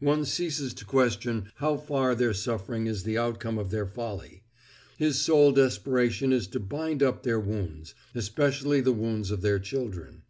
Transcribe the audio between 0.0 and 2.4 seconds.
One ceases to question how far their